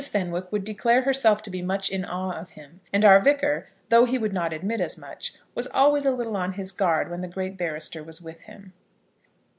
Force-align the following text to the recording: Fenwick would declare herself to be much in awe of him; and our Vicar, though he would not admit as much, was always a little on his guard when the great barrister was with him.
Fenwick 0.03 0.51
would 0.51 0.63
declare 0.63 1.03
herself 1.03 1.43
to 1.43 1.51
be 1.51 1.61
much 1.61 1.91
in 1.91 2.03
awe 2.03 2.31
of 2.31 2.49
him; 2.57 2.81
and 2.91 3.05
our 3.05 3.19
Vicar, 3.21 3.69
though 3.89 4.05
he 4.05 4.17
would 4.17 4.33
not 4.33 4.51
admit 4.51 4.81
as 4.81 4.97
much, 4.97 5.35
was 5.53 5.67
always 5.67 6.05
a 6.05 6.11
little 6.11 6.35
on 6.35 6.53
his 6.53 6.71
guard 6.71 7.07
when 7.11 7.21
the 7.21 7.27
great 7.27 7.55
barrister 7.55 8.03
was 8.03 8.19
with 8.19 8.41
him. 8.41 8.73